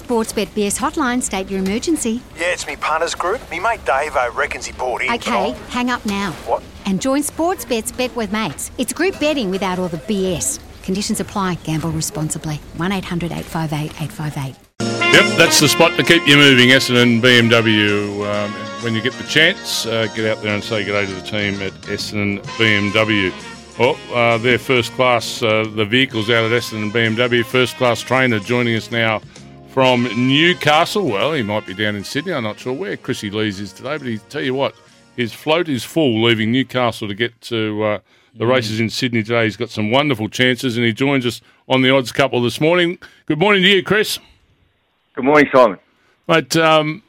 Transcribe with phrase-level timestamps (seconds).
[0.00, 2.20] Sportsbet BS hotline, state your emergency.
[2.36, 3.40] Yeah, it's me punters group.
[3.50, 5.12] Me mate Dave I reckons he bought in.
[5.12, 6.32] Okay, hang up now.
[6.46, 6.62] What?
[6.86, 8.70] And join Sportsbet's Bet with Mates.
[8.78, 10.58] It's group betting without all the BS.
[10.82, 11.54] Conditions apply.
[11.64, 12.56] Gamble responsibly.
[12.76, 14.56] 1 800 858 858.
[15.14, 18.26] Yep, that's the spot to keep you moving, Essendon BMW.
[18.26, 18.50] Um,
[18.82, 21.22] when you get the chance, uh, get out there and say good day to the
[21.22, 23.32] team at Essendon BMW.
[23.78, 28.40] Well, uh, their first class, uh, the vehicles out at Essendon BMW, first class trainer
[28.40, 29.20] joining us now
[29.74, 31.08] from Newcastle.
[31.08, 32.32] Well, he might be down in Sydney.
[32.32, 34.72] I'm not sure where Chrissy Lees is today, but he tell you what,
[35.16, 37.98] his float is full leaving Newcastle to get to uh,
[38.36, 39.42] the races in Sydney today.
[39.42, 43.00] He's got some wonderful chances, and he joins us on the odds couple this morning.
[43.26, 44.20] Good morning to you, Kris.
[45.14, 45.80] Good morning, Simon.
[46.28, 47.02] But um,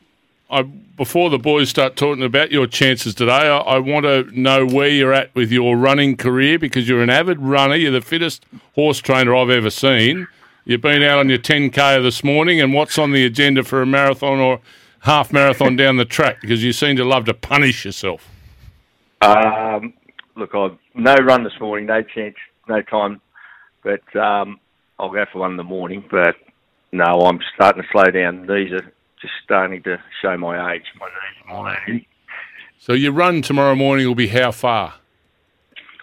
[0.50, 4.66] I, before the boys start talking about your chances today, I, I want to know
[4.66, 7.76] where you're at with your running career because you're an avid runner.
[7.76, 8.44] You're the fittest
[8.74, 10.28] horse trainer I've ever seen.
[10.68, 13.86] You've been out on your 10k this morning, and what's on the agenda for a
[13.86, 14.62] marathon or
[15.02, 16.42] half marathon down the track?
[16.42, 18.28] Because you seem to love to punish yourself.
[19.22, 19.94] Um,
[20.36, 22.36] look, I've no run this morning, no chance,
[22.68, 23.22] no time,
[23.84, 24.60] but um,
[24.98, 26.04] I'll go for one in the morning.
[26.10, 26.36] But
[26.92, 28.48] no, I'm starting to slow down.
[28.48, 30.86] These are just starting to show my age.
[31.00, 32.02] My knees all that.
[32.80, 34.96] So your run tomorrow morning will be how far?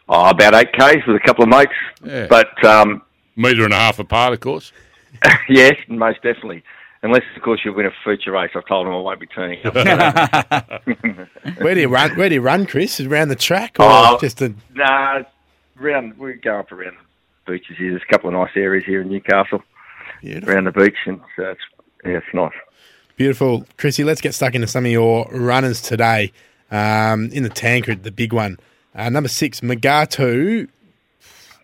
[0.09, 1.73] Oh, about eight k's with a couple of mates.
[2.05, 2.29] Yeah.
[2.29, 3.03] But um,
[3.37, 4.73] Metre and a half apart, of course.
[5.49, 6.63] yes, most definitely.
[7.05, 8.51] Unless, of course, you win a feature race.
[8.55, 9.75] I've told them I won't be turning up.
[11.59, 12.17] Where do you run?
[12.17, 13.01] Where do you run, Kris?
[13.01, 14.19] Around the track or Oh.
[14.21, 14.55] just a?
[14.75, 15.23] nah,
[15.77, 16.97] round, we go up around
[17.47, 17.91] the beaches here.
[17.91, 19.63] There's a couple of nice areas here in Newcastle
[20.21, 20.49] Beautiful.
[20.55, 21.61] around the beach, and so it's,
[22.05, 22.53] yeah, it's nice.
[23.17, 24.05] Beautiful, Chrissy.
[24.05, 26.33] Let's get stuck into some of your runners today.
[26.71, 28.59] Um, in the Tancred, the big one,
[28.95, 30.69] uh, number six, Mugatoo.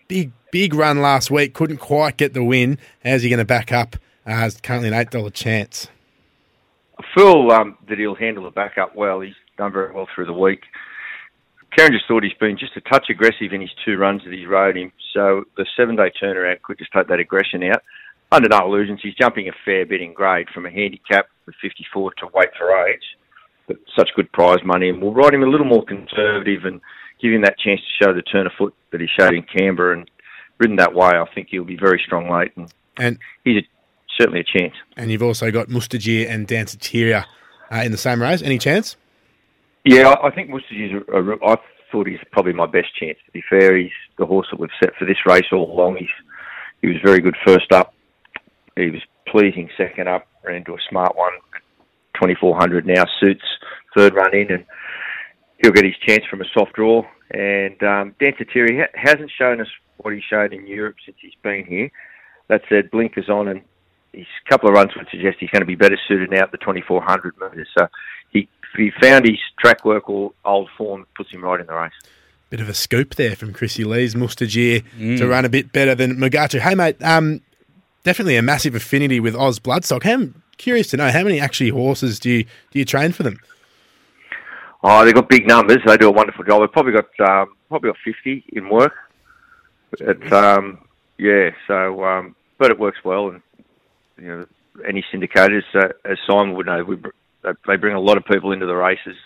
[0.09, 1.53] Big big run last week.
[1.53, 2.79] Couldn't quite get the win.
[3.05, 3.97] How's he going to back up?
[4.27, 5.89] Uh, it's currently an eight dollar chance.
[6.99, 9.21] I feel um, that he'll handle the back up well.
[9.21, 10.63] He's done very well through the week.
[11.77, 14.49] Kerrin just thought he's been just a touch aggressive in his two runs that he's
[14.49, 14.91] rode him.
[15.13, 17.83] So the seven day turnaround could just take that aggression out.
[18.33, 22.13] Under no illusions, he's jumping a fair bit in grade from a handicap of 54
[22.19, 23.05] to weight for age.
[23.67, 26.81] But such good prize money, and we'll ride him a little more conservative and
[27.21, 29.99] give him that chance to show the turn of foot that he showed in Canberra.
[29.99, 30.11] And
[30.59, 33.69] ridden that way, I think he'll be very strong late, and And he's a,
[34.19, 34.75] certainly a chance.
[34.97, 37.25] and you've also got Mustajeer and Danceteria
[37.73, 38.43] uh, in the same race.
[38.43, 38.97] Any chance?
[39.85, 41.57] Yeah, I I think a, a, I
[41.91, 43.19] thought he's probably my best chance.
[43.27, 45.97] To be fair, he's the horse that we've set for this race all along.
[45.97, 46.09] He's
[46.83, 47.95] he was very good first up.
[48.77, 50.27] He was pleasing second up.
[50.45, 51.33] Ran into a smart one.
[52.15, 53.45] Twenty four hundred now suits
[53.97, 54.65] third run in, and
[55.59, 57.05] he'll get his chance from a soft draw.
[57.31, 61.65] And um, Danceteria ha- hasn't shown us what he showed in Europe since he's been
[61.67, 61.91] here.
[62.49, 63.61] That said, blinkers on, and
[64.13, 66.59] his couple of runs would suggest he's going to be better suited now at the
[66.59, 67.69] 2400 metres.
[67.77, 67.89] So
[68.31, 71.67] he, if he found his track work or old form, it puts him right in
[71.67, 71.93] the race.
[72.49, 74.83] Bit of a scoop there from Chrissy Lee's Mustajeer
[75.19, 76.61] to run a bit better than Mugatoo.
[76.61, 77.43] Hey, mate, um,
[78.05, 80.07] definitely a massive affinity with Aus Bloodstock.
[80.07, 83.39] I'm curious to know how many actually horses do you do you train for them?
[84.83, 85.79] Oh, they've got big numbers.
[85.85, 86.61] They do a wonderful job.
[86.63, 88.95] They've probably got um, probably got 50 in work.
[89.99, 90.79] It's um,
[91.19, 91.51] yeah.
[91.67, 93.43] So, um, but it works well, and
[94.21, 94.47] you know,
[94.87, 98.53] any syndicators, uh, as Simon would know, we, they- they bring a lot of people
[98.53, 99.17] into the races,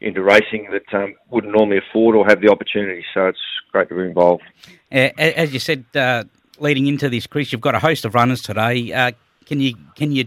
[0.00, 3.04] into racing that um, wouldn't normally afford or have the opportunity.
[3.14, 3.38] So it's
[3.72, 4.42] great to be involved.
[4.90, 6.24] As you said, uh,
[6.58, 8.92] leading into this, Kris, you've got a host of runners today.
[8.92, 9.12] Uh,
[9.46, 10.26] can you can you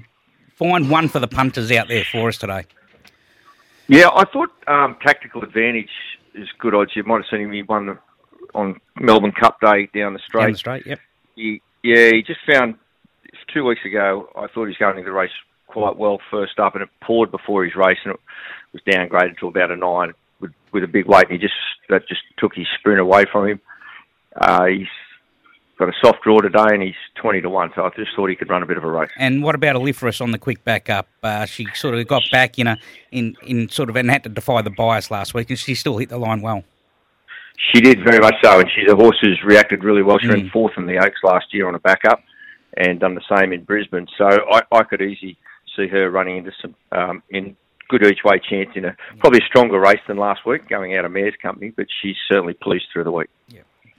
[0.56, 2.66] find one for the punters out there for us today?
[3.88, 5.90] Yeah, I thought um, tactical advantage
[6.34, 6.92] is good odds.
[6.96, 7.52] You might have seen him.
[7.52, 7.98] He won
[8.54, 10.44] on Melbourne Cup Day down the straight.
[10.44, 11.00] Down the straight, yep.
[11.36, 12.76] he, yeah, he just found
[13.54, 14.30] two weeks ago.
[14.36, 15.32] I thought he was going into the race
[15.68, 18.20] quite well first up, and it poured before his race, and it
[18.74, 21.54] was downgraded to about a nine with, with a big weight, and he just
[21.90, 23.62] that just took his sprint away from him.
[24.36, 24.88] Uh, he's
[25.78, 27.72] got a soft draw today, and he's twenty to one.
[27.76, 29.10] So I just thought he could run a bit of a race.
[29.18, 31.08] And what about Aliferous on the quick back up?
[31.24, 32.76] Uh, she sort of got back, you know,
[33.12, 35.98] in, in sort of and had to defy the bias last week, and she still
[35.98, 36.64] hit the line well.
[37.74, 40.20] She did very much so, and she's a horse who's reacted really well.
[40.20, 40.52] She ran Mm.
[40.52, 42.22] fourth in the Oaks last year on a backup,
[42.78, 44.08] and done the same in Brisbane.
[44.18, 45.38] So I, I could easily
[45.76, 47.56] see her running into some um, in
[47.90, 51.06] good each way chance in a probably a stronger race than last week, going out
[51.06, 51.72] of Mayor's company.
[51.76, 53.30] But she's certainly pleased through the week.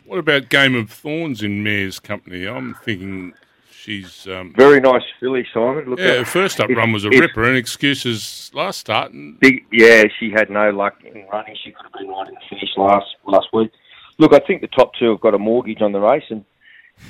[0.09, 2.47] What about Game of Thorns in Mayor's company?
[2.47, 3.35] I'm thinking
[3.71, 4.27] she's.
[4.27, 5.91] Um, Very nice filly, Simon.
[5.91, 8.81] Look yeah, at her first up if- run was a if- ripper, and excuses last
[8.81, 9.13] start.
[9.13, 11.55] And Big, yeah, she had no luck in running.
[11.63, 13.71] She could have been right in the finish last last week.
[14.17, 16.43] Look, I think the top two have got a mortgage on the race, and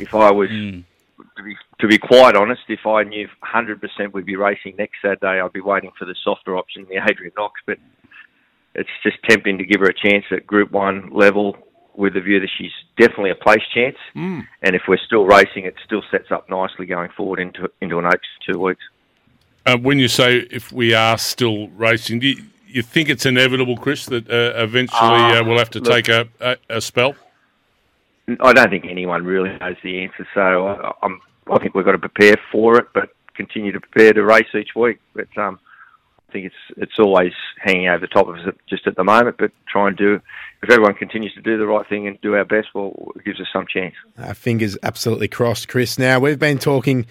[0.00, 4.34] if I was to be to be quite honest, if I knew 100% we'd be
[4.34, 7.60] racing next Saturday, I'd be waiting for the softer option, the Adrian Knox.
[7.64, 7.78] But
[8.74, 11.56] it's just tempting to give her a chance at Group One level
[11.98, 13.96] with the view that she's definitely a place chance.
[14.14, 14.46] Mm.
[14.62, 18.06] And if we're still racing, it still sets up nicely going forward into into an
[18.06, 18.82] Oaks two weeks.
[19.66, 23.76] Uh, when you say if we are still racing, do you, you think it's inevitable,
[23.76, 27.16] Kris, that uh, eventually uh, we'll have to look- take a, a, a spell?
[28.40, 31.18] I don't think anyone really knows the answer, so I, I'm,
[31.50, 34.74] I think we've got to prepare for it, but continue to prepare to race each
[34.76, 34.98] week.
[35.14, 35.58] But um,
[36.28, 39.36] I think it's it's always hanging over the top of us just at the moment.
[39.38, 40.20] But try and do
[40.62, 43.40] if everyone continues to do the right thing and do our best, well, it gives
[43.40, 43.94] us some chance.
[44.18, 45.98] Uh, fingers absolutely crossed, Kris.
[45.98, 47.06] Now, we've been talking,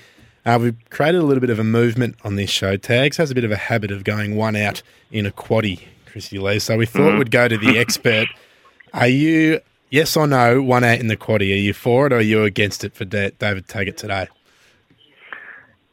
[0.46, 2.75] uh, we've created a little bit of a movement on this show.
[2.75, 4.81] Tags has a bit of a habit of going one out
[5.12, 6.60] in a quaddy, Chrissy Lee.
[6.60, 8.28] So we thought we'd go to the expert.
[8.94, 11.54] Are you, yes or no, one out in the quaddy?
[11.54, 14.28] Are you for it or are you against it for Da- David Taggart today?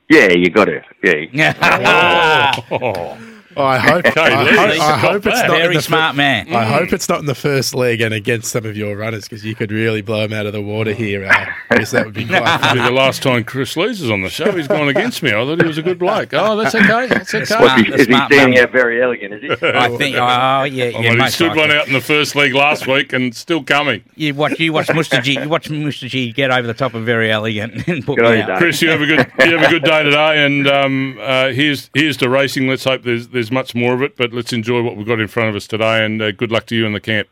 [0.09, 0.85] Yeah, you got it.
[1.03, 3.19] Yeah, Oh,
[3.57, 6.53] I hope, Okay, I, hope, I hope it's not in Very the smart man.
[6.53, 9.45] I hope it's not in the first leg and against some of your runners because
[9.45, 11.25] you could really blow them out of the water here.
[11.27, 14.29] Uh, Kris, that would be quite That'll be the last time Kris loses on the
[14.31, 14.53] show.
[14.53, 15.31] He's gone against me.
[15.31, 16.31] I thought he was a good bloke.
[16.33, 17.07] Oh, that's okay.
[17.07, 17.45] That's okay.
[17.45, 17.81] Smart.
[17.81, 18.59] is, he- is he standing man.
[18.65, 19.35] out very elegant?
[19.35, 19.51] Is he?
[19.67, 20.17] I think.
[20.17, 20.91] Oh yeah, yeah.
[20.95, 23.63] Oh, well, he most stood one out in the first league last week and still
[23.63, 24.03] coming.
[24.17, 24.59] You watch.
[24.61, 25.43] You watch Mustajeer.
[25.45, 28.59] You watch Mustajeer get over the top of very elegant and put Good me out.
[28.59, 31.91] Kris, you have a good you have a good day today, and um, uh, here's
[31.95, 32.69] here's to racing.
[32.69, 35.29] Let's hope there's there's much more of it, but let's enjoy what we've got in
[35.29, 36.05] front of us today.
[36.05, 37.29] And uh, good luck to you in the camp.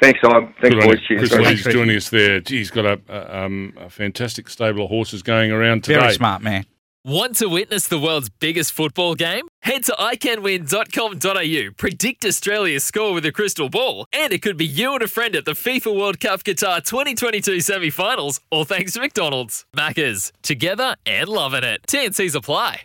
[0.00, 0.54] Thanks, Simon.
[0.60, 1.00] Thanks, Good boys.
[1.06, 1.20] Cheers.
[1.20, 1.44] Kris Sorry.
[1.44, 2.40] Lees joining us there.
[2.40, 6.00] Gee, he's got a, a, um, a fantastic stable of horses going around today.
[6.00, 6.66] Very smart man.
[7.06, 9.46] Want to witness the world's biggest football game?
[9.60, 14.94] Head to iCanWin.com.au, predict Australia's score with a crystal ball, and it could be you
[14.94, 19.00] and a friend at the FIFA World Cup Qatar 2022 semi finals, all thanks to
[19.00, 19.66] McDonald's.
[19.76, 21.82] Maccas, together and loving it.
[21.86, 22.84] TNCs apply.